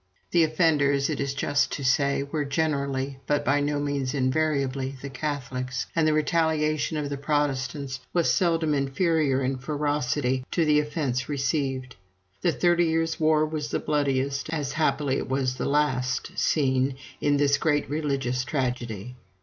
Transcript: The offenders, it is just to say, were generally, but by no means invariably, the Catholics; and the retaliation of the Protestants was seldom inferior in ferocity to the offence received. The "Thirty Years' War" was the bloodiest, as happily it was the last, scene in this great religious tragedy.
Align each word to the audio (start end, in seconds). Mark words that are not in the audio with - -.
The 0.31 0.43
offenders, 0.43 1.11
it 1.11 1.19
is 1.19 1.35
just 1.35 1.71
to 1.73 1.83
say, 1.85 2.23
were 2.23 2.43
generally, 2.43 3.19
but 3.27 3.45
by 3.45 3.59
no 3.59 3.79
means 3.79 4.15
invariably, 4.15 4.95
the 4.99 5.11
Catholics; 5.11 5.85
and 5.95 6.07
the 6.07 6.13
retaliation 6.13 6.97
of 6.97 7.07
the 7.11 7.17
Protestants 7.19 7.99
was 8.11 8.27
seldom 8.33 8.73
inferior 8.73 9.43
in 9.43 9.59
ferocity 9.59 10.43
to 10.49 10.65
the 10.65 10.79
offence 10.79 11.29
received. 11.29 11.97
The 12.41 12.51
"Thirty 12.51 12.85
Years' 12.85 13.19
War" 13.19 13.45
was 13.45 13.69
the 13.69 13.77
bloodiest, 13.77 14.49
as 14.49 14.71
happily 14.73 15.17
it 15.17 15.29
was 15.29 15.57
the 15.57 15.67
last, 15.69 16.35
scene 16.35 16.95
in 17.21 17.37
this 17.37 17.59
great 17.59 17.87
religious 17.87 18.43
tragedy. 18.43 19.13